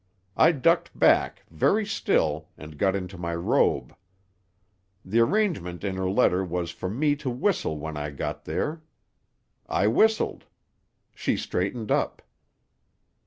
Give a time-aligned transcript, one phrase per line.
[0.35, 3.95] I ducked back, very still, and got into my robe.
[5.05, 8.81] The arrangement in her letter was for me to whistle when I got there.
[9.69, 10.45] I whistled.
[11.13, 12.23] She straightened up.